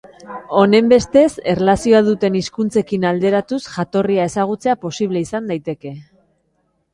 [0.59, 5.95] Honenbestez, erlazioa duten hizkuntzekin alderatuz jatorria ezagutzea posible izan daiteke.